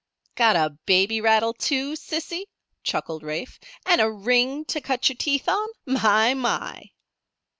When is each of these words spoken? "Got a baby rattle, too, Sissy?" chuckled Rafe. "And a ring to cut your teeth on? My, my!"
"Got 0.33 0.55
a 0.55 0.79
baby 0.87 1.21
rattle, 1.21 1.53
too, 1.53 1.91
Sissy?" 1.93 2.45
chuckled 2.81 3.21
Rafe. 3.21 3.59
"And 3.85 4.01
a 4.01 4.09
ring 4.09 4.65
to 4.65 4.81
cut 4.81 5.07
your 5.09 5.15
teeth 5.15 5.47
on? 5.47 5.67
My, 5.85 6.33
my!" 6.33 6.89